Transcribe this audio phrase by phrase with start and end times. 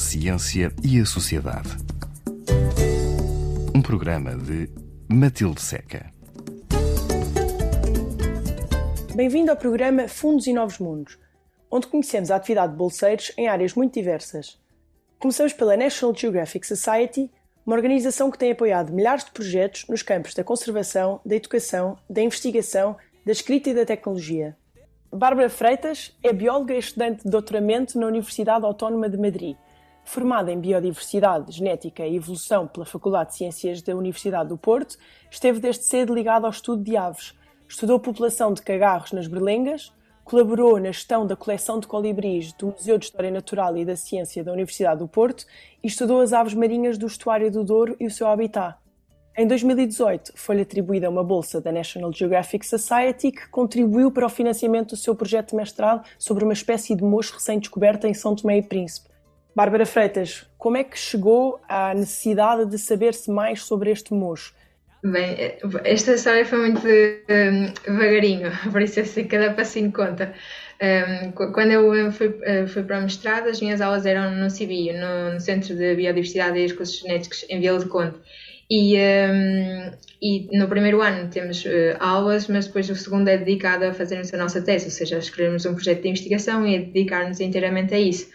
[0.00, 1.68] Ciência e a Sociedade.
[3.74, 4.70] Um programa de
[5.06, 6.10] Matilde Seca.
[9.14, 11.18] Bem-vindo ao programa Fundos e Novos Mundos,
[11.70, 14.58] onde conhecemos a atividade de bolseiros em áreas muito diversas.
[15.18, 17.30] Começamos pela National Geographic Society,
[17.66, 22.22] uma organização que tem apoiado milhares de projetos nos campos da conservação, da educação, da
[22.22, 24.56] investigação, da escrita e da tecnologia.
[25.12, 29.56] Bárbara Freitas é bióloga e estudante de doutoramento na Universidade Autónoma de Madrid.
[30.10, 34.98] Formada em Biodiversidade, Genética e Evolução pela Faculdade de Ciências da Universidade do Porto,
[35.30, 37.32] esteve desde cedo ligada ao estudo de aves.
[37.68, 39.92] Estudou a população de cagarros nas berlengas,
[40.24, 44.42] colaborou na gestão da coleção de colibris do Museu de História Natural e da Ciência
[44.42, 45.46] da Universidade do Porto
[45.80, 48.76] e estudou as aves marinhas do estuário do Douro e o seu habitat.
[49.38, 54.88] Em 2018, foi-lhe atribuída uma bolsa da National Geographic Society que contribuiu para o financiamento
[54.88, 58.62] do seu projeto de mestrado sobre uma espécie de mocho recém-descoberta em São Tomé e
[58.62, 59.09] Príncipe.
[59.54, 64.54] Bárbara Freitas, como é que chegou à necessidade de saber-se mais sobre este mocho?
[65.02, 70.34] Bem, esta história foi muito um, devagarinho, por isso assim cada passinho conta.
[70.82, 74.94] Um, quando eu fui, eh, fui para o mestrado, as minhas aulas eram no CIBIO,
[74.98, 78.16] no, no Centro de Biodiversidade e Recursos Genéticos em Vila de Conde.
[78.70, 79.90] E, um,
[80.22, 84.32] e no primeiro ano temos uh, aulas, mas depois o segundo é dedicado a fazermos
[84.32, 87.94] a nossa tese, ou seja, a escrevermos um projeto de investigação e a dedicar-nos inteiramente
[87.94, 88.30] a isso,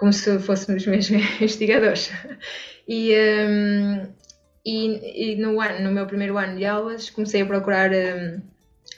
[0.00, 2.10] como se fôssemos mesmo investigadores.
[2.88, 3.14] E,
[3.46, 4.08] um,
[4.64, 8.40] e, e, no, ano, no meu primeiro ano de aulas comecei a procurar um,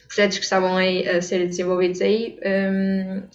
[0.07, 2.39] projetos que estavam aí a ser desenvolvidos aí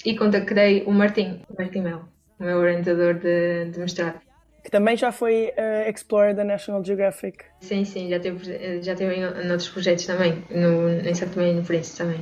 [0.06, 2.08] e contactei o Martim, o Martim Melo,
[2.40, 4.22] o meu orientador de, de mestrado
[4.64, 7.38] que também já foi uh, Explorer da National Geographic.
[7.62, 11.54] Sim, sim, já teve, já teve em, outros projetos também, no, em São Tomé e
[11.54, 12.20] no Príncipe também.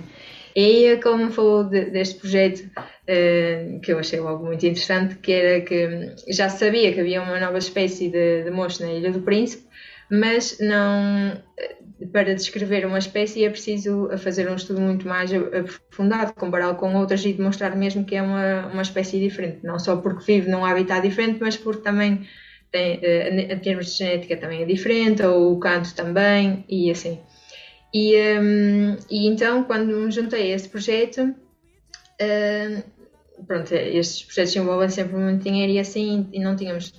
[0.55, 5.61] E como falou de, deste projeto, uh, que eu achei algo muito interessante, que era
[5.61, 9.67] que já sabia que havia uma nova espécie de, de mocho na Ilha do Príncipe,
[10.09, 11.43] mas não
[12.11, 17.25] para descrever uma espécie é preciso fazer um estudo muito mais aprofundado, compará-lo com outras
[17.25, 21.01] e demonstrar mesmo que é uma, uma espécie diferente, não só porque vive num habitat
[21.01, 22.27] diferente, mas porque também
[22.71, 27.19] tem, eh, em termos de genética também é diferente, ou o canto também, e assim.
[27.97, 32.83] E, um, e então, quando me juntei a esse projeto, uh,
[33.47, 36.91] pronto, estes projetos envolvem sempre muito dinheiro e assim, e não tínhamos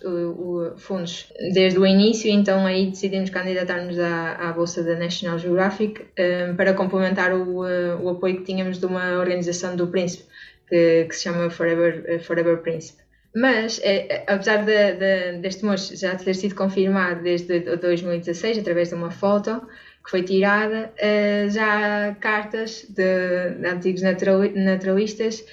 [0.78, 6.56] fundos desde o início, então aí decidimos candidatar-nos à, à Bolsa da National Geographic um,
[6.56, 10.24] para complementar o, o apoio que tínhamos de uma organização do Príncipe,
[10.66, 13.02] que, que se chama Forever, Forever Príncipe.
[13.34, 18.94] Mas, é, apesar de, de, deste moço já ter sido confirmado desde 2016, através de
[18.94, 19.60] uma foto
[20.06, 25.44] que foi tirada, uh, já há cartas de, de antigos naturalistas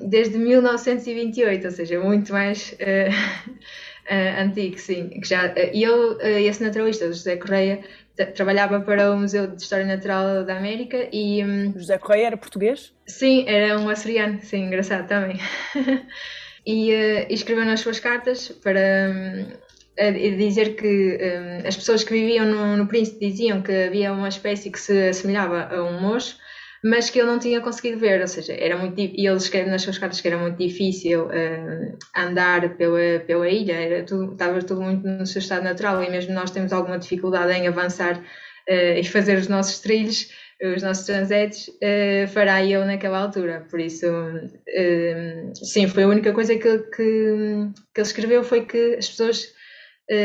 [0.00, 3.10] desde 1928, ou seja, muito mais uh,
[4.12, 5.08] uh, antigo, sim.
[5.08, 7.80] Que já, e eu, esse naturalista, José Correia,
[8.34, 11.42] trabalhava para o Museu de História Natural da América e...
[11.42, 12.92] Um, José Correia era português?
[13.06, 15.38] Sim, era um açoriano, sim, engraçado também.
[16.66, 19.10] e, e escreveu nas suas cartas para...
[19.10, 19.65] Um,
[20.36, 24.70] dizer que um, as pessoas que viviam no, no Príncipe diziam que havia uma espécie
[24.70, 26.36] que se assemelhava a um mocho,
[26.84, 29.82] mas que eu não tinha conseguido ver, ou seja, era muito e ele escreve nas
[29.82, 34.82] suas cartas que era muito difícil uh, andar pela, pela ilha, era tudo, estava tudo
[34.82, 39.04] muito no seu estado natural e mesmo nós temos alguma dificuldade em avançar uh, e
[39.04, 40.30] fazer os nossos trilhos,
[40.62, 44.06] os nossos transetes, uh, fará eu naquela altura, por isso
[45.54, 46.94] sim, foi a única coisa que, que,
[47.94, 49.55] que ele escreveu foi que as pessoas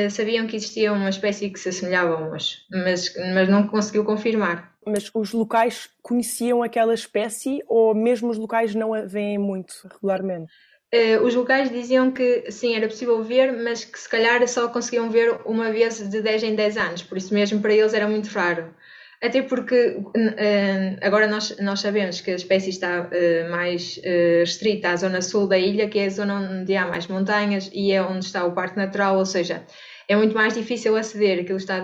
[0.09, 4.71] sabiam que existia uma espécie que se assemelhava a umas, mas, mas não conseguiu confirmar.
[4.85, 10.51] Mas os locais conheciam aquela espécie ou mesmo os locais não a veem muito regularmente?
[10.93, 15.09] Uh, os locais diziam que sim, era possível ver, mas que se calhar só conseguiam
[15.09, 18.27] ver uma vez de 10 em 10 anos, por isso mesmo para eles era muito
[18.27, 18.73] raro.
[19.21, 24.01] Até porque uh, agora nós, nós sabemos que a espécie está uh, mais
[24.39, 27.91] restrita à zona sul da ilha, que é a zona onde há mais montanhas e
[27.91, 29.63] é onde está o parque natural, ou seja,
[30.07, 31.77] é muito mais difícil aceder, aquilo está,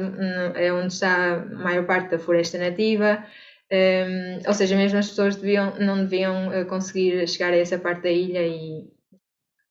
[0.56, 3.24] é onde está a maior parte da floresta nativa,
[3.72, 8.04] um, ou seja, mesmo as pessoas deviam, não deviam eh, conseguir chegar a essa parte
[8.04, 8.86] da ilha e,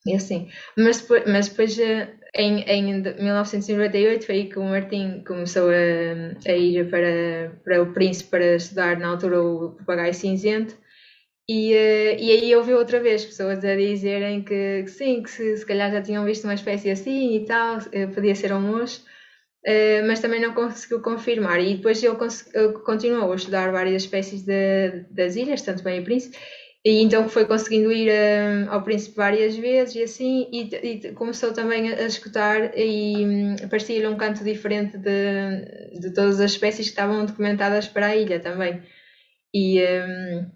[0.07, 0.49] e assim.
[0.77, 6.53] Mas mas depois eh, em, em 1998 foi aí que o Martim começou a, a
[6.53, 10.77] ir para, para o Príncipe para estudar na altura o papagaio cinzento
[11.49, 15.57] e, uh, e aí ouvi outra vez pessoas a dizerem que, que sim, que se,
[15.57, 20.07] se, calhar já tinham visto uma espécie assim e tal, uh, podia ser um uh,
[20.09, 21.61] mas também não conseguiu confirmar.
[21.61, 22.17] E depois ele,
[22.85, 26.37] continuou a estudar várias espécies de, das ilhas, tanto bem e Príncipe,
[26.87, 31.53] E então foi conseguindo ir um, ao Príncipe várias vezes e assim, e, e começou
[31.53, 36.87] também a, a escutar e um, parecia-lhe um canto diferente de, de todas as espécies
[36.87, 38.81] que estavam documentadas para a ilha também.
[39.53, 40.49] E, um,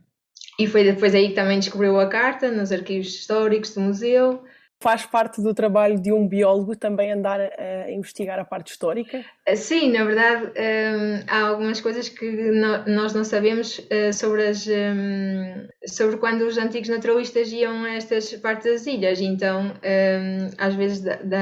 [0.57, 4.45] e foi depois aí que também descobriu a carta nos arquivos históricos do museu
[4.83, 9.23] faz parte do trabalho de um biólogo também andar a, investigar a parte histórica?
[9.45, 14.49] Eh, sim, na verdade um, há algumas coisas que no, nós não sabemos uh, sobre,
[14.49, 20.51] as, um, sobre quando os antigos naturalistas iam a estas partes das ilhas, então um,
[20.57, 21.39] às vezes dá, dá,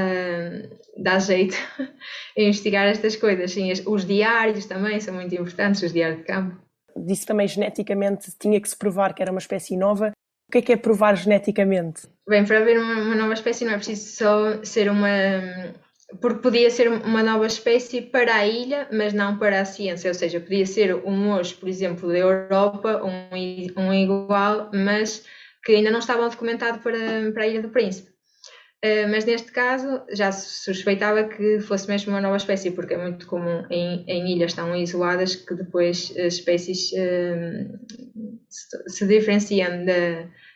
[0.97, 1.57] dá jeito
[2.37, 3.53] investigar estas coisas.
[3.53, 6.57] Sim, os diários também são muito importantes, os diários de campo.
[6.97, 10.13] Disse também geneticamente tinha que se provar que era uma espécie nova.
[10.49, 12.09] O que é que é provar geneticamente?
[12.29, 15.09] Bem, para haver uma, uma nova espécie não é preciso só ser uma.
[16.21, 20.09] Porque podia ser uma nova espécie para a ilha, mas não para a ciência.
[20.09, 25.25] Ou seja, podia ser um mocho, por exemplo, da Europa, um, um igual, mas
[25.65, 28.11] que ainda não estava documentado para, para a Ilha do Príncipe.
[28.85, 32.99] Uh, mas neste caso já se suspeitava que fosse mesmo uma nova espécie, porque é
[32.99, 37.79] muito comum em, em ilhas tão isoladas que depois as espécies uh,
[38.49, 39.85] se, se, diferenciam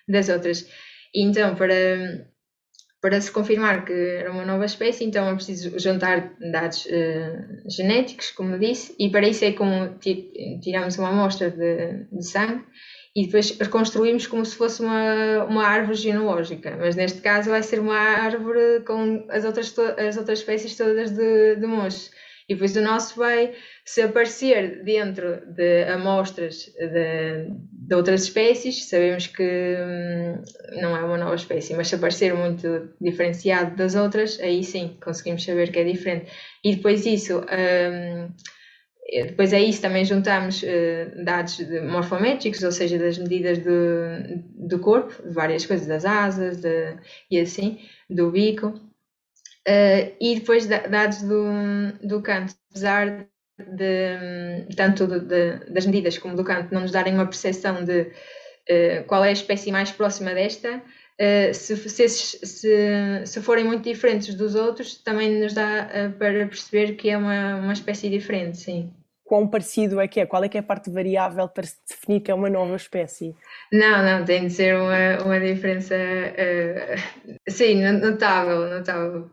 [0.07, 0.67] das outras.
[1.15, 2.27] Então, para,
[3.01, 8.31] para se confirmar que era uma nova espécie, então é preciso juntar dados uh, genéticos,
[8.31, 9.99] como disse, e para isso é como
[10.63, 12.65] tiramos uma amostra de, de sangue
[13.15, 17.79] e depois reconstruímos como se fosse uma, uma árvore genealógica, mas neste caso vai ser
[17.79, 21.67] uma árvore com as outras, as outras espécies todas de, de.
[22.49, 23.55] E depois o nosso vai,
[23.85, 27.49] se aparecer dentro de amostras de,
[27.87, 30.43] de outras espécies, sabemos que hum,
[30.81, 35.45] não é uma nova espécie, mas se aparecer muito diferenciado das outras, aí sim conseguimos
[35.45, 36.31] saber que é diferente.
[36.65, 37.41] E depois isso.
[37.41, 38.33] Hum,
[39.13, 41.59] depois a isso também juntamos uh, dados
[41.91, 46.97] morfométricos, ou seja, das medidas do, do corpo, várias coisas, das asas de,
[47.31, 51.45] e assim, do bico, uh, e depois da, dados do,
[52.03, 53.27] do canto, apesar
[53.59, 58.03] de, tanto de, de, das medidas como do canto não nos darem uma percepção de
[58.03, 60.83] uh, qual é a espécie mais próxima desta,
[61.53, 65.89] se, se, se, se, forem muito diferentes dos outros, também nos dá
[66.19, 68.93] para perceber que é uma, uma espécie diferente, sim
[69.33, 70.27] quão parecido é que é?
[70.27, 73.35] Qual é que é a parte variável para se definir que é uma nova espécie?
[73.73, 79.31] Não, não, tem de ser uma, uma diferença, uh, sim, notável, notável.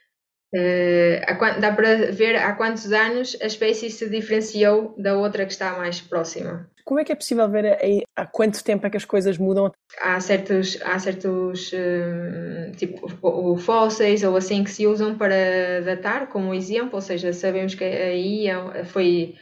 [0.54, 5.78] Uh, dá para ver há quantos anos a espécie se diferenciou da outra que está
[5.78, 6.68] mais próxima.
[6.84, 7.78] Como é que é possível ver
[8.16, 9.72] há quanto tempo é que as coisas mudam?
[10.02, 16.52] Há certos, há certos um, tipo fósseis ou assim que se usam para datar, como
[16.52, 19.36] exemplo, ou seja, sabemos que aí é foi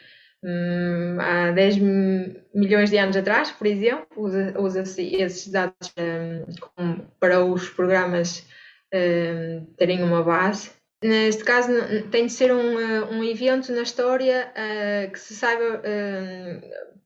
[0.44, 1.77] Hum, há 10
[2.54, 4.07] milhões de anos atrás, por exemplo,
[4.59, 5.94] usa-se esses dados
[6.77, 8.48] um, para os programas
[8.94, 10.71] um, terem uma base.
[11.03, 11.71] Neste caso,
[12.09, 16.61] tem de ser um, um evento na história uh, que se saiba hum,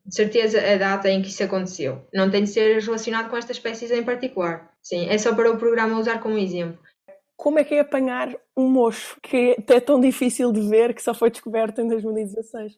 [0.06, 2.08] de certeza a data em que isso aconteceu.
[2.14, 4.72] Não tem de ser relacionado com estas espécies em particular.
[4.82, 6.80] Sim, é só para o programa usar como exemplo.
[7.36, 11.14] Como é que é apanhar um mocho que é tão difícil de ver que só
[11.14, 12.74] foi descoberto em 2016?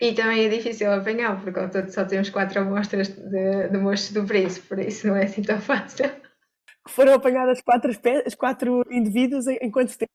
[0.00, 4.68] E também é difícil apanhar, porque só temos quatro amostras de, de moços do príncipe,
[4.68, 6.10] por isso não é assim tão fácil.
[6.86, 7.92] Foram apanhadas quatro,
[8.36, 10.12] quatro indivíduos em, em quanto tempo?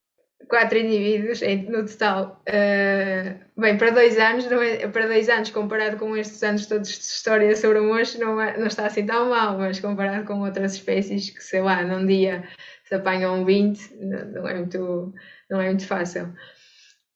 [0.50, 2.42] Quatro indivíduos no total.
[2.48, 7.04] Uh, bem, para dois anos, é, para dois anos, comparado com estes anos todos de
[7.04, 10.74] história sobre o mocho, não, é, não está assim tão mal, mas comparado com outras
[10.74, 12.42] espécies que, sei lá, num dia
[12.84, 15.14] se apanham 20, não, não é, muito,
[15.48, 16.34] não é muito fácil.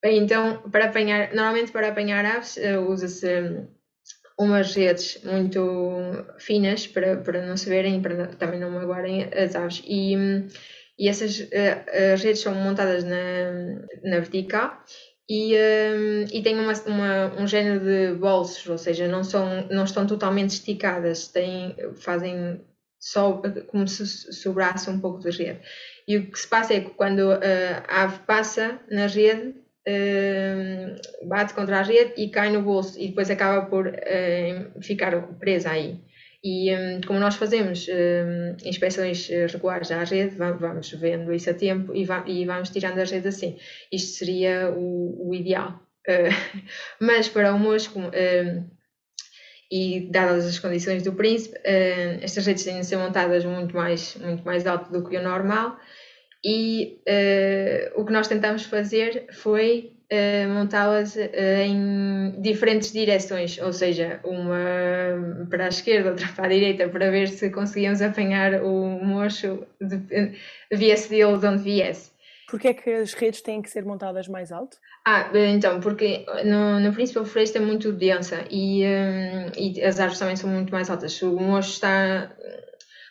[0.01, 3.67] Bem, então, para apanhar, normalmente para apanhar aves uh, usa-se
[4.39, 9.83] umas redes muito finas para, para não se verem para também não magoarem as aves.
[9.85, 10.15] E,
[10.99, 14.81] e essas uh, redes são montadas na, na vertical
[15.29, 19.85] e, um, e têm uma, uma, um género de bolsos, ou seja, não, são, não
[19.85, 22.61] estão totalmente esticadas, têm, fazem
[23.01, 25.61] só como se sobrasse um pouco de rede.
[26.07, 29.55] E o que se passa é que quando a ave passa na rede,
[29.89, 33.91] uh, bate contra a rede e cai no bolso e depois acaba por
[34.81, 36.01] ficar presa aí.
[36.45, 41.95] E um, como nós fazemos um, inspeções regulares à rede, vamos vendo isso a tempo
[41.95, 43.57] e, va vamos tirando a rede assim.
[43.91, 45.81] Isto seria o, o ideal.
[46.07, 46.61] Uh,
[47.01, 48.71] mas para o mosco, um,
[49.73, 54.45] e dadas as condições do príncipe, estas redes têm de ser montadas muito mais, muito
[54.45, 55.79] mais alto do que o normal
[56.45, 61.21] e uh, o que nós tentamos fazer foi uh, montá-las uh,
[61.65, 67.29] em diferentes direções, ou seja, uma para a esquerda, outra para a direita, para ver
[67.29, 69.67] se conseguíamos apanhar o mocho,
[70.73, 72.13] viesse dele de onde viesse.
[72.49, 74.77] Porquê é que as redes têm que ser montadas mais alto?
[75.07, 79.99] Ah, então, porque no, no princípio a floresta é muito densa e, um, e as
[79.99, 81.21] árvores também são muito mais altas.
[81.21, 82.31] O mocho está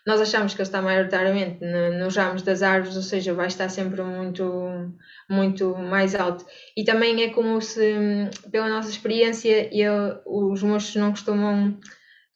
[0.05, 4.01] nós achamos que ele está maioritariamente nos ramos das árvores, ou seja, vai estar sempre
[4.01, 4.93] muito,
[5.29, 6.45] muito mais alto.
[6.75, 11.79] E também é como se, pela nossa experiência, ele, os mochos não costumam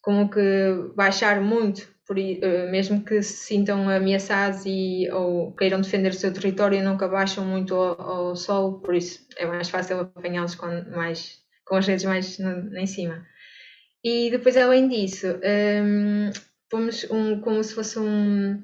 [0.02, 0.40] como que
[0.96, 6.32] baixar muito, por, eh, mesmo que se sintam ameaçados e, ou queiram defender o seu
[6.32, 11.40] território, nunca baixam muito ao, ao sol, por isso é mais fácil apanhá-los com, mais,
[11.66, 13.26] com as redes mais no, em cima.
[14.02, 16.32] E depois, além disso, um,
[16.70, 18.62] pomos um, como se fosse um,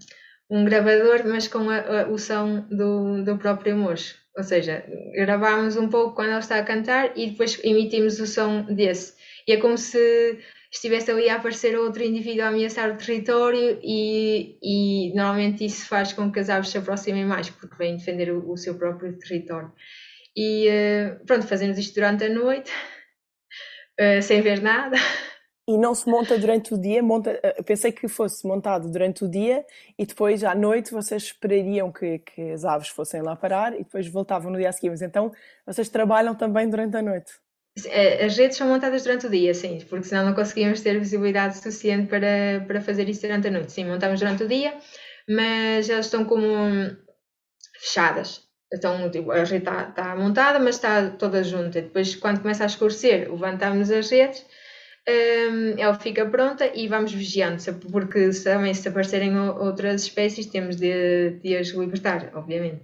[0.50, 4.16] um gravador, mas com a, a, o som do, do próprio mocho.
[4.38, 4.84] Ou seja,
[5.14, 9.14] gravámos um pouco quando ele está a cantar e depois emitimos o som desse.
[9.48, 10.40] E é como se
[10.72, 16.14] estivesse ali a aparecer outro indivíduo a ameaçar o território e, e normalmente isso faz
[16.14, 19.72] com que as aves se aproximem mais, porque vêm defender o, o seu próprio território.
[20.36, 22.72] E uh, pronto, fazemos isto durante a noite,
[24.00, 24.98] uh, sem ver nada.
[25.66, 29.30] E não se monta durante o dia, monta, eh, pensei que fosse montado durante o
[29.30, 29.66] dia
[29.98, 34.06] e depois à noite vocês esperariam que, que as aves fossem lá parar e depois
[34.08, 34.90] voltavam no dia a seguir.
[34.90, 35.32] Mas então
[35.66, 37.32] vocês trabalham também durante a noite?
[37.86, 41.56] Eh, as redes são montadas durante o dia, sim, porque senão não conseguíamos ter visibilidade
[41.56, 43.72] suficiente para, para fazer isso durante a noite.
[43.72, 44.78] Sim, montamos durante o dia,
[45.30, 46.46] mas elas estão como
[47.80, 48.44] fechadas.
[48.72, 51.82] Então, tipo, a rede está, está montada, mas está toda junta.
[51.82, 54.46] Depois, quando começa a escurecer, levantamos as redes
[55.08, 61.32] um, ela fica pronta e vamos vigiando, porque também se aparecerem outras espécies temos de,
[61.42, 62.82] de as libertar, obviamente.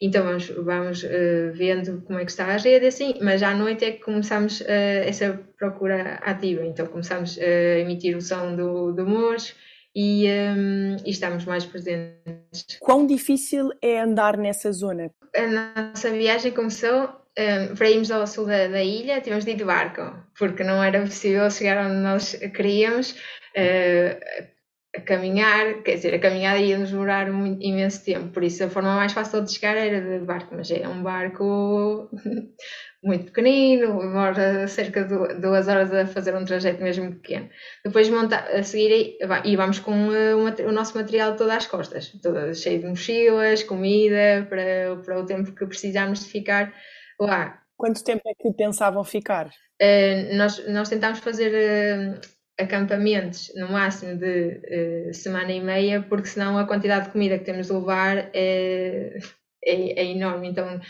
[0.00, 3.84] Então vamos, vamos uh, vendo como é que está a rede, assim, mas à noite
[3.84, 4.64] é que começamos uh,
[5.04, 6.64] essa procura ativa.
[6.64, 9.54] Então começamos a emitir o som do, do mocho
[9.94, 12.78] e, um, e, estamos mais presentes.
[12.78, 15.10] Quão difícil é andar nessa zona?
[15.34, 20.02] A nossa viagem começou um, ao sul da, da, ilha, tivemos de ir de barco,
[20.38, 23.12] porque não era possível chegar onde nós queríamos.
[23.56, 24.48] Uh,
[24.96, 27.28] a caminhar, quer dizer, a caminhada ia nos demorar
[27.60, 30.88] imenso tempo, por isso a forma mais fácil de chegar era de barco, mas é
[30.88, 32.10] um barco
[33.04, 37.50] muito pequenino, demora cerca de duas horas a fazer um trajeto mesmo pequeno.
[37.84, 39.18] Depois monta, a seguir
[39.56, 44.96] vamos com uh, o, nosso material todo às costas, todo cheio de mochilas, comida, para,
[45.04, 46.72] para o tempo que precisamos de ficar
[47.20, 47.62] lá.
[47.78, 49.46] Quanto tempo é que pensavam ficar?
[49.80, 52.20] Uh, nós, nós tentámos fazer uh,
[52.60, 57.44] acampamentos no máximo de uh, semana e meia, porque senão a quantidade de comida que
[57.44, 59.16] temos de levar é,
[59.64, 60.48] é, é enorme.
[60.48, 60.80] Então,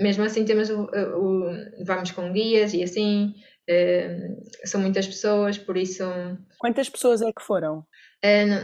[0.00, 3.34] mesmo assim, temos o, o, vamos com guias e assim,
[4.64, 6.04] são muitas pessoas, por isso.
[6.58, 7.84] Quantas pessoas é que foram?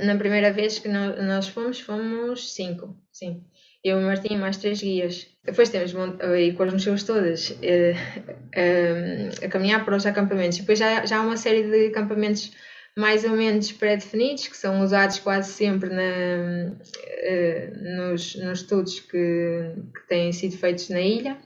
[0.05, 3.45] na primeira vez que nós fomos, fomos cinco, sim
[3.85, 5.27] eu, o Martim e mais três guias.
[5.45, 10.57] Depois temos, e com as mochilas todas, uh, uh, a caminhar para os acampamentos.
[10.57, 12.51] Depois já, já há uma série de acampamentos
[12.97, 19.75] mais ou menos pré-definidos, que são usados quase sempre na, uh, nos, nos estudos que,
[19.95, 21.37] que, têm sido feitos na ilha.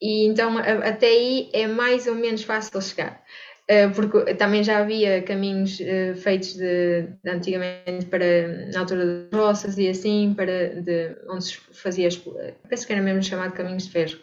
[0.00, 3.22] e então até aí é mais ou menos fácil chegar.
[3.70, 9.38] Eh, porque também já havia caminhos uh, feitos de, de, antigamente para na altura das
[9.38, 12.08] roças e assim para de, onde se fazia
[12.66, 14.18] penso que era mesmo chamado caminhos de ferro.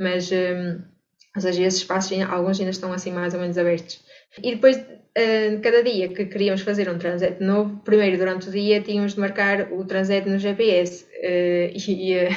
[0.00, 0.78] Mas um, eh,
[1.36, 4.02] ou seja, esses espaços alguns ainda estão assim mais ou menos abertos.
[4.42, 8.80] E depois uh, cada dia que queríamos fazer um transeto novo primeiro durante o dia
[8.82, 12.28] tínhamos de marcar o transeto no GPS e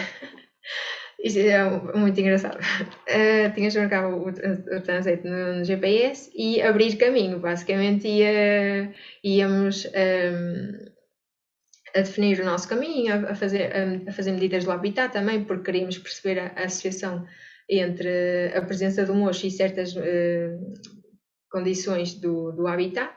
[1.23, 2.57] Isso é muito engraçado.
[2.57, 7.39] Uh, tinhas de marcar o, o, o trânsito no, no, GPS e abrir caminho.
[7.39, 8.91] Basicamente ia,
[9.23, 10.91] íamos um, ehm,
[11.95, 15.43] a definir o nosso caminho, a, a fazer, a, a, fazer medidas do habitat também,
[15.43, 17.25] porque queríamos perceber a, a associação
[17.69, 20.73] entre a presença do mocho e certas uh,
[21.51, 23.13] condições do, do habitat.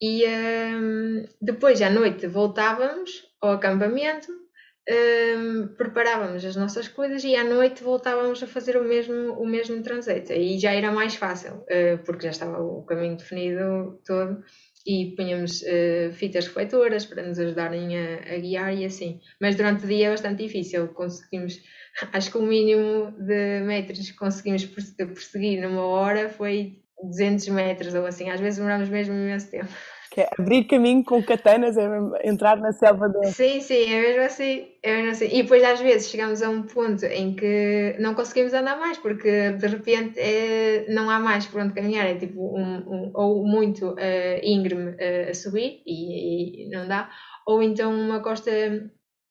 [0.00, 4.41] E um, ehm, depois, à noite, voltávamos ao acampamento
[4.90, 9.82] um, preparávamos as nossas coisas e à noite voltávamos a fazer o mesmo, o mesmo
[9.82, 10.32] transeto.
[10.32, 14.42] Aí já era mais fácil, uh, porque já estava o caminho definido todo
[14.84, 19.20] e punhamos uh, fitas refletoras para nos ajudarem a, a, guiar e assim.
[19.40, 21.60] Mas durante o dia é bastante difícil, conseguimos,
[22.12, 28.04] acho que o mínimo de metros que conseguimos perseguir numa hora foi 200 metros ou
[28.04, 29.72] assim, às vezes demoramos mesmo imenso tempo.
[30.12, 31.88] Que é abrir caminho com katanas, é
[32.28, 33.24] entrar na selva do.
[33.24, 34.68] Sim, sim, é mesmo assim.
[34.82, 35.28] É mesmo assim.
[35.32, 39.52] E depois às vezes chegamos a um ponto em que não conseguimos andar mais, porque
[39.52, 43.92] de repente é, não há mais por onde caminhar, é tipo um, um ou muito
[43.92, 47.10] uh, íngreme uh, a subir e, e, não dá,
[47.46, 48.50] ou então uma costa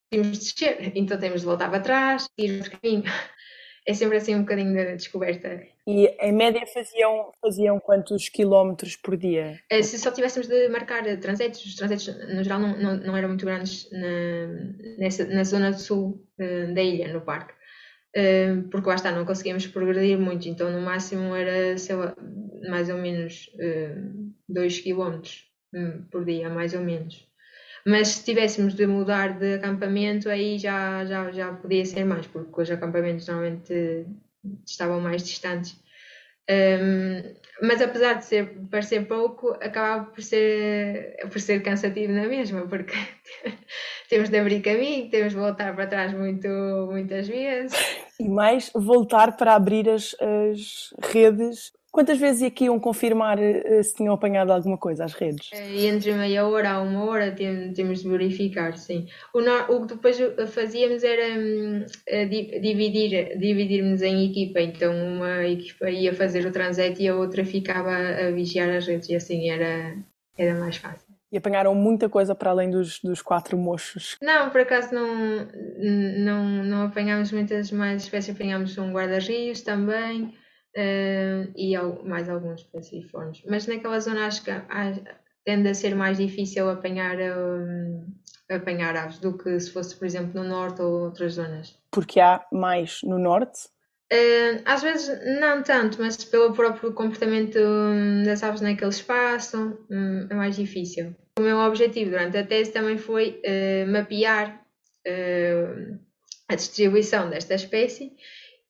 [0.09, 3.03] temos de descer, então temos de voltar para trás, ir por caminho
[3.87, 5.63] é sempre assim um bocadinho de descoberta.
[5.87, 9.59] E em média faziam, faziam quantos quilómetros por dia?
[9.69, 13.29] Eh, se só tivéssemos de marcar transetos, os transetos no geral não, não, não eram
[13.29, 14.47] muito grandes na,
[14.99, 17.53] nessa, na zona sul uh, da ilha, no parque.
[18.15, 22.15] Uh, porque lá está, não conseguíamos progredir muito, então no máximo era, lá,
[22.69, 23.49] mais ou menos
[24.47, 25.21] 2 uh, km
[25.73, 27.30] um, por dia, mais ou menos.
[27.85, 32.61] Mas se tivéssemos de mudar de acampamento, aí já, já, já podia ser mais, porque
[32.61, 34.05] os acampamentos normalmente
[34.65, 35.79] estavam mais distantes.
[36.49, 42.67] Um, mas apesar de ser, parecer pouco, acabava por ser, por ser cansativo na mesma,
[42.67, 42.95] porque
[44.09, 46.47] temos de abrir caminho, temos de voltar para trás muito,
[46.89, 47.73] muitas vezes.
[48.19, 53.93] E mais voltar para abrir as, as redes Quantas vezes aqui iam confirmar uh, se
[53.93, 55.49] tinham apanhado alguma coisa às redes?
[55.51, 59.07] Uh, entre meia hora a uma hora temos de verificar, sim.
[59.33, 60.17] O, o que depois
[60.53, 61.85] fazíamos era um,
[62.61, 67.91] dividir, dividirmos em equipa, então uma equipa ia fazer o transeto e a outra ficava
[67.91, 69.97] a vigiar as redes e assim era,
[70.37, 71.11] era mais fácil.
[71.31, 74.17] E apanharam muita coisa para além dos, dos quatro mochos?
[74.21, 75.47] Não, por acaso não,
[75.79, 80.33] não, não apanhámos muitas mais espécies, apanhámos um guarda-rios também,
[80.75, 83.41] uh, e mais alguns paciformes.
[83.47, 84.93] Mas naquela zona acho que há,
[85.45, 88.05] tende a ser mais difícil apanhar, um,
[88.49, 91.77] apanhar aves do que se fosse, por exemplo, no norte ou outras zonas.
[91.91, 93.69] Porque há mais no norte?
[94.11, 100.27] Uh, às vezes não tanto, mas pelo próprio comportamento hum, das aves naquele espaço um,
[100.29, 101.15] é mais difícil.
[101.39, 104.61] O meu objetivo durante a tese também foi uh, mapear
[105.07, 105.97] uh,
[106.49, 108.11] a distribuição desta espécie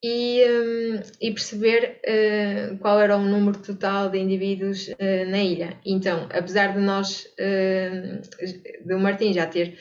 [0.03, 5.77] e, um, e perceber uh, qual era o número total de indivíduos uh, na ilha.
[5.85, 9.77] Então, apesar de nós, uh, do Martim já ter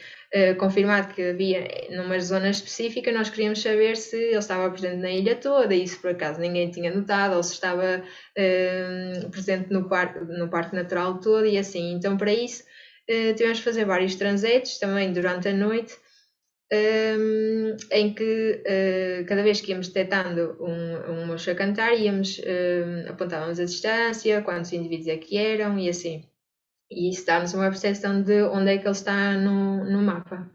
[0.60, 5.34] confirmado que havia numa zona específica, nós queríamos saber se ele estava presente na ilha
[5.34, 8.00] toda e se por acaso ninguém tinha notado ou se estava
[9.32, 11.94] presente no parque, no parque natural todo e assim.
[11.94, 12.62] Então, para isso,
[13.36, 15.96] tivemos que fazer vários transetos também durante a noite
[16.72, 22.38] um, em que uh, cada vez que íamos detectando um, um mocho a cantar, íamos,
[22.38, 26.24] uh, apontávamos a distância, quantos indivíduos é que eram e assim.
[26.90, 30.50] E isso dá-nos uma percepção de onde é que ele está no, no mapa.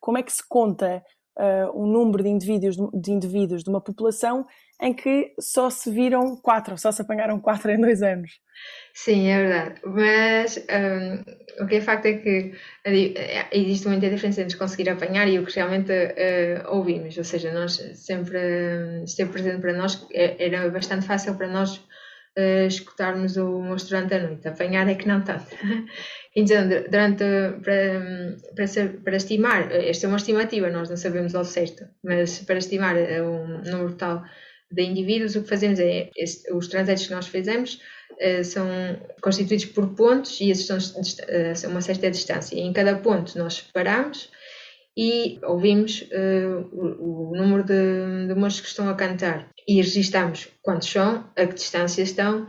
[0.00, 1.02] Como é que se conta
[1.38, 4.46] uh, um número de indivíduos, de indivíduos de uma população
[4.80, 8.40] em que só se viram quatro, só se apanharam quatro em dois anos?
[8.92, 9.80] Sim, é verdade.
[9.84, 12.52] Mas um, o que é facto é que
[12.84, 17.16] eh, existe muita diferença entre conseguir apanhar e o que realmente uh, ouvimos.
[17.16, 21.76] Ou seja, nós sempre um, esteve presente para nós, é, era bastante fácil para nós
[21.76, 24.48] uh, escutarmos o monstro durante a noite.
[24.48, 25.46] Apanhar é que não tanto.
[26.34, 27.24] então, durante,
[27.62, 32.58] para, para, para estimar, esta é uma estimativa, nós não sabemos ao certo, mas para
[32.58, 34.24] estimar um número tal
[34.74, 37.80] de indivíduos, o que fazemos é, este, os transetos que nós fizemos
[38.12, 38.66] uh, são
[39.20, 42.56] constituídos por pontos e esses são uh, uma certa distância.
[42.56, 44.30] E em cada ponto nós separamos
[44.96, 50.48] e ouvimos uh, o, o, número de, de moços que estão a cantar e registamos
[50.62, 52.46] quantos são, a que distância estão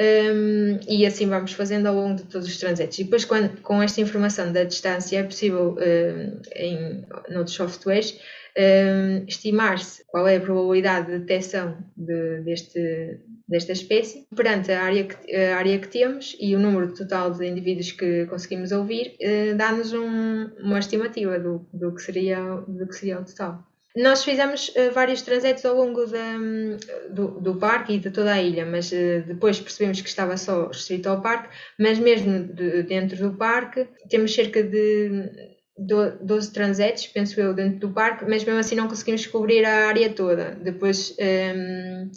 [0.00, 2.98] um, e assim vamos fazendo ao longo de todos os transetos.
[2.98, 8.18] E depois, quando, com esta informação da distância, é possível, um, em noutros softwares,
[8.58, 15.04] um, estimar-se qual é a probabilidade de detecção de, deste, desta espécie perante a área,
[15.04, 19.56] que, a área que temos e o número total de indivíduos que conseguimos ouvir, uh,
[19.56, 23.64] dá-nos um, uma estimativa do, do, que seria, do que seria o total.
[23.96, 26.36] Nós fizemos uh, vários transetos ao longo da,
[27.10, 30.66] do, do, parque e de toda a ilha, mas uh, depois percebemos que estava só
[30.66, 35.30] restrito ao parque, mas mesmo de, dentro do parque temos cerca de
[35.78, 40.10] 12 transetos, penso eu, dentro do parque, mas mesmo assim não conseguimos cobrir a área
[40.10, 40.56] toda.
[40.62, 42.10] Depois um,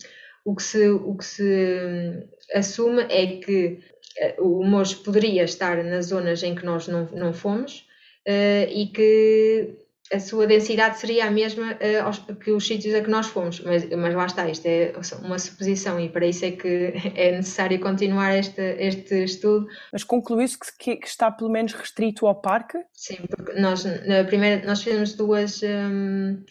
[0.46, 3.80] o que se, o que se assume é que
[4.18, 7.86] eh, o mocho poderia estar nas zonas em que nós não, não fomos
[8.28, 13.02] uh, e que a sua densidade seria a mesma uh, aos, que os sítios a
[13.02, 14.94] que nós fomos, mas, mas lá está, isto é
[15.24, 19.68] uma suposição e para isso é que é necessário continuar este, este estudo.
[19.92, 22.78] Mas concluiu-se que, que, está pelo menos restrito ao parque?
[22.94, 26.42] Sim, porque nós, na primeira, nós fizemos duas, um,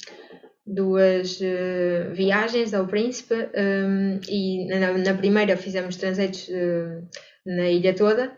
[0.67, 7.09] duas uh, viagens ao Príncipe um, e na, na, primeira fizemos transitos uh,
[7.47, 8.37] na ilha toda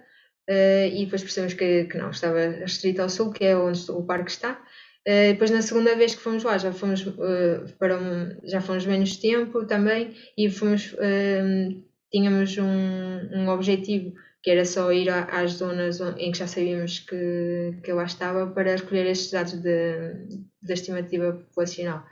[0.50, 4.31] e depois percebemos que, que não, estava restrito ao sul, que é onde o parque
[4.31, 4.59] está.
[5.06, 8.84] Uh, depois na segunda vez que fomos lá já fomos uh, para um, já fomos
[8.84, 10.94] menos tempo também e fomos
[12.11, 12.64] tínhamos um,
[13.34, 18.04] um objetivo que era só ir às zonas em que já sabíamos que, que lá
[18.04, 22.04] estava para recolher estes dados da estimativa populacional.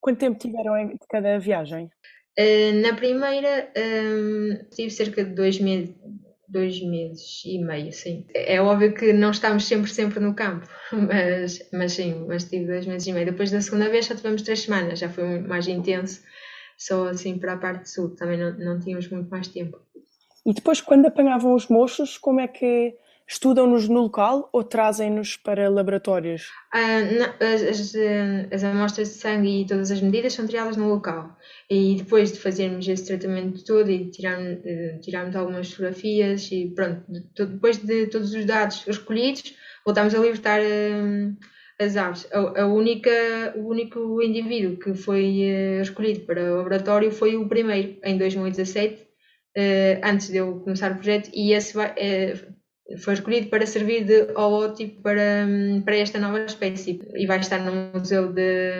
[0.00, 1.90] Quanto tempo tiveram em cada viagem?
[2.38, 5.94] Uh, na primeira um, tive cerca de dois meses,
[6.48, 8.26] dois meses e meio, sim.
[8.34, 12.86] É óbvio que não estamos sempre, sempre no campo, mas, mas sim, mas tive dois
[12.86, 13.26] meses e meio.
[13.26, 16.22] Depois da segunda vez só tivemos três semanas, já foi mais intenso,
[16.76, 19.78] só assim para a parte sul, também não, não tínhamos muito mais tempo.
[20.46, 22.94] E depois, quando apanhavam os mochos, como é que
[23.26, 26.48] estudam-nos no local ou trazem-nos para laboratórios?
[26.72, 27.94] Ah, não, as,
[28.52, 31.36] as, amostras de sangue e todas as medidas são tiradas no local.
[31.70, 37.02] E depois de fazermos esse tratamento todo e tirarmos, uh, tirarmos algumas fotografias e pronto,
[37.08, 41.36] de, depois de todos os dados recolhidos, voltamos a libertar uh,
[41.78, 42.26] as aves.
[42.32, 43.10] A, a, única,
[43.56, 49.02] o único indivíduo que foi uh, escolhido para o laboratório foi o primeiro, em 2017,
[49.02, 52.53] uh, antes de eu começar o projeto, e esse vai, uh,
[52.98, 57.58] foi escolhido para servir de holótipo para, um, para esta nova espécie e vai estar
[57.58, 58.72] no Museu de,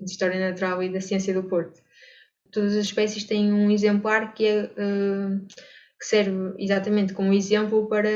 [0.00, 1.80] de, História Natural e da Ciência do Porto.
[2.50, 5.46] Todas as espécies têm um exemplar que, é, uh,
[5.98, 8.08] que serve exatamente como exemplo para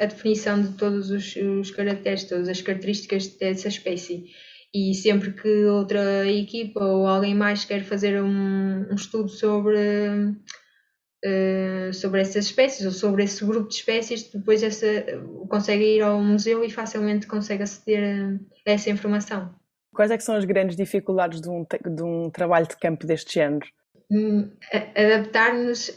[0.00, 4.26] a definição de todos os, os caracteres, todas as características dessa espécie
[4.74, 9.78] e sempre que outra equipa ou alguém mais quer fazer um, um estudo sobre
[11.26, 14.86] uh, sobre essas espécies ou sobre esse grupo de espécies, depois essa,
[15.48, 19.54] consegue ir ao museu e facilmente consegue aceder a, essa informação.
[19.92, 23.34] Quais é que são as grandes dificuldades de um, de um trabalho de campo deste
[23.34, 23.66] género?
[24.10, 24.50] Hum,
[24.94, 25.90] adaptar-nos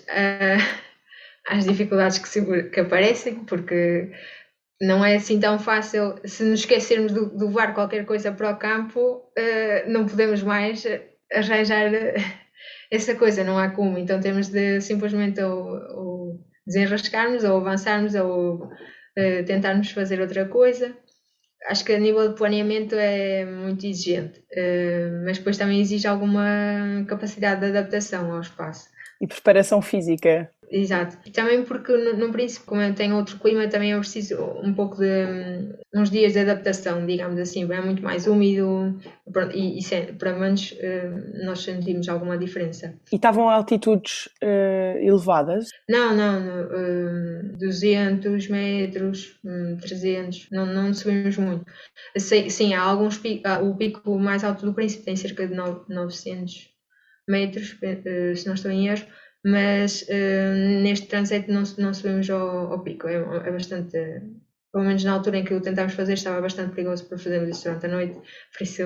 [1.48, 4.12] às dificuldades que, se, que aparecem, porque
[4.82, 6.15] não é assim tão fácil.
[6.24, 10.86] Se nos esquecermos de, de levar qualquer coisa para o campo, uh, não podemos mais
[11.32, 11.92] arranjar
[12.91, 13.97] essa coisa, não há como.
[13.97, 20.95] Então temos de simplesmente ou, ou desenrascarmos, ou avançarmos, ou uh, tentarmos fazer outra coisa.
[21.67, 27.06] Acho que a nível de planeamento é muito exigente, uh, mas depois também exige alguma
[27.08, 28.89] capacidade de adaptação ao espaço.
[29.21, 30.49] E preparação física?
[30.71, 31.17] Exato.
[31.25, 34.73] E também porque, no, no princípio, como eu tenho outro clima, também eu preciso um
[34.73, 37.69] pouco de um, uns dias de adaptação, digamos assim.
[37.71, 38.99] É muito mais úmido
[39.32, 42.93] pronto, e, e para menos uh, nós sentimos alguma diferença.
[43.12, 45.65] E estavam a altitudes uh, elevadas?
[45.89, 46.39] Não, não.
[46.39, 49.39] No, uh, 200 metros,
[49.82, 50.49] 300.
[50.51, 51.65] Não, não subimos muito.
[52.15, 53.51] Sim, sim há alguns picos.
[53.63, 56.69] o pico mais alto do princípio tem cerca de 900
[57.27, 59.05] metros, uh, se não estou em erro
[59.45, 63.97] mas uh, neste transito não, não subimos ao, ao pico, é, é, bastante,
[64.71, 67.63] pelo menos na altura em que o tentámos fazer, estava bastante perigoso para fazermos isso
[67.63, 68.84] durante a noite, por isso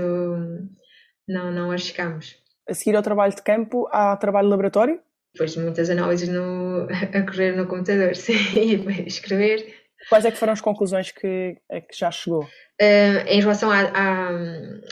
[1.28, 2.38] não, não arriscámos.
[2.70, 5.00] A seguir ao trabalho de campo, há trabalho de laboratório?
[5.34, 9.83] Depois de muitas análises no, a correr no computador, sim, e escrever.
[10.10, 12.44] Quais é que foram as conclusões que, que já chegou?
[12.82, 14.30] Uh, em relação à, à,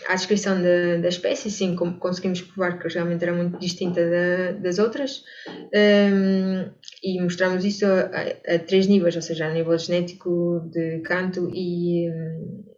[0.08, 4.78] à descrição da, da espécie, sim, conseguimos provar que realmente era muito distinta da, das
[4.78, 5.24] outras
[5.74, 6.72] um,
[7.04, 12.08] e mostramos isso a, a, três níveis, ou seja, a nível genético, de canto e,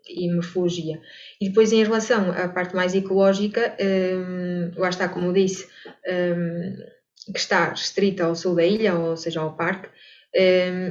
[0.08, 1.00] e morfologia.
[1.39, 5.67] E depois, em relação à parte mais ecológica, um, lá está, como disse,
[6.08, 6.76] um,
[7.32, 9.89] que está restrita ao sul da ilha, ou seja, ao parque.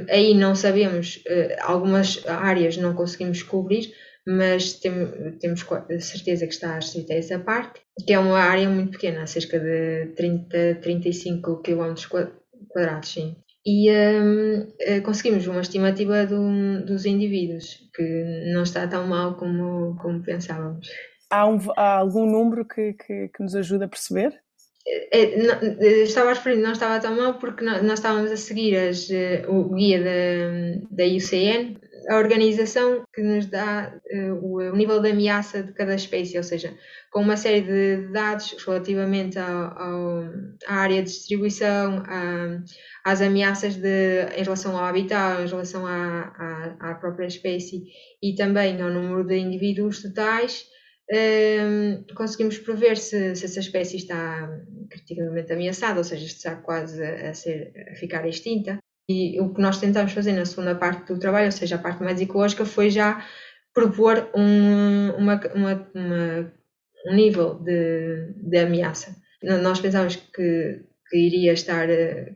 [0.09, 3.93] Aí não sabemos, uh, algumas áreas não conseguimos cobrir,
[4.25, 4.93] mas tem,
[5.39, 5.65] temos
[5.99, 10.13] certeza que está restrita a essa parte, que é uma área muito pequena, cerca de
[10.15, 11.93] 30, 35 km
[12.69, 13.35] quadrados, sim.
[13.65, 19.95] E um, eh, conseguimos uma estimativa do, dos indivíduos, que não está tão mal como,
[20.01, 20.87] como pensávamos.
[21.31, 24.42] Há, um, há algum número que, que, que, nos ajuda a perceber?
[24.85, 29.07] É, não, estava a referir, não estava tão mal porque nós, estávamos a seguir as,
[29.47, 31.77] o guia da, da IUCN,
[32.09, 36.73] a organização que nos dá uh, o, nível de ameaça de cada espécie, ou seja,
[37.11, 40.23] com uma série de dados relativamente ao, ao,
[40.67, 42.03] à área de distribuição,
[43.03, 47.83] às ameaças de, em relação ao habitat, em relação à, à, à própria espécie
[48.21, 50.65] e também ao número de indivíduos totais,
[51.11, 54.49] um, conseguimos prever se, se, essa espécie está
[54.89, 58.77] criticamente ameaçada, ou seja, está quase a, ser, a ficar extinta.
[59.09, 62.01] E o que nós tentamos fazer na segunda parte do trabalho, ou seja, a parte
[62.01, 63.25] mais ecológica, foi já
[63.73, 66.53] propor um, uma, uma, uma,
[67.07, 69.15] um nível de, de ameaça.
[69.43, 71.87] Nós pensávamos que, que iria estar,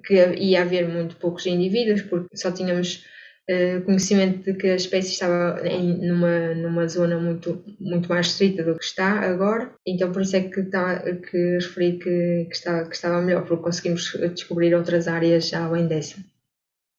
[0.06, 3.06] que ia haver muito poucos indivíduos, porque só tínhamos
[3.50, 8.64] uh, conhecimento de que a espécie estava em, numa, numa zona muito, muito mais restrita
[8.64, 12.86] do que está agora, então por isso é que, tá, que referi que, que, estava,
[12.88, 16.18] que estava melhor, porque conseguimos descobrir outras áreas além dessa.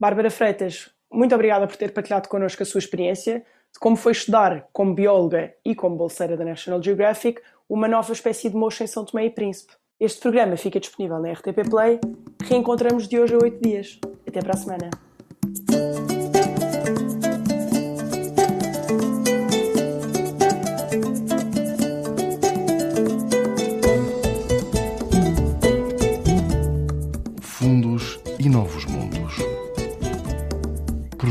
[0.00, 4.68] Bárbara Freitas, muito obrigada por ter partilhado connosco a sua experiência de como foi estudar
[4.72, 9.04] como bióloga e como bolseira da National Geographic uma nova espécie de mocha em São
[9.04, 9.74] Tomé e Príncipe.
[10.00, 12.00] Este programa fica disponível na RTP Play.
[12.44, 13.98] Reencontramos de hoje a oito dias.
[14.26, 15.07] Até para a semana.